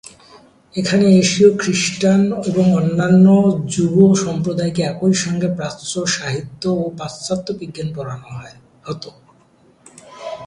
[0.75, 3.25] এখানে এশীয় খ্রিষ্টান এবং অন্যান্য
[3.73, 8.27] যুব সম্প্রদায়কে একই সঙ্গে প্রাচ্য সাহিত্য ও পাশ্চাত্য বিজ্ঞান পড়ানো
[8.85, 9.09] হতো।